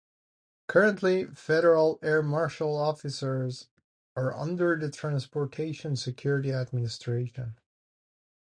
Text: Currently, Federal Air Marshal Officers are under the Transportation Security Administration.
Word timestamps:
Currently, 0.67 1.25
Federal 1.25 1.99
Air 2.01 2.23
Marshal 2.23 2.75
Officers 2.75 3.67
are 4.15 4.33
under 4.35 4.75
the 4.75 4.89
Transportation 4.89 5.95
Security 5.95 6.51
Administration. 6.51 7.55